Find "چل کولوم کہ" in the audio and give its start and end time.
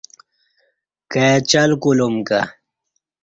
1.49-2.41